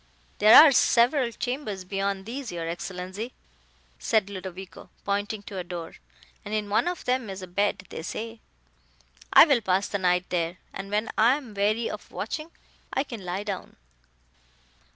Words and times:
"There 0.39 0.55
are 0.59 0.71
several 0.71 1.31
chambers 1.31 1.83
beyond 1.83 2.25
these, 2.25 2.51
your 2.51 2.67
Excellenza," 2.67 3.29
said 3.99 4.31
Ludovico, 4.31 4.89
pointing 5.05 5.43
to 5.43 5.59
a 5.59 5.63
door, 5.63 5.97
"and 6.43 6.55
in 6.55 6.71
one 6.71 6.87
of 6.87 7.05
them 7.05 7.29
is 7.29 7.43
a 7.43 7.45
bed, 7.45 7.83
they 7.89 8.01
say. 8.01 8.39
I 9.31 9.45
will 9.45 9.61
pass 9.61 9.87
the 9.89 9.99
night 9.99 10.25
there, 10.29 10.57
and 10.73 10.89
when 10.89 11.11
I 11.19 11.35
am 11.37 11.53
weary 11.53 11.87
of 11.87 12.09
watching, 12.09 12.49
I 12.91 13.03
can 13.03 13.23
lie 13.23 13.43
down." 13.43 13.75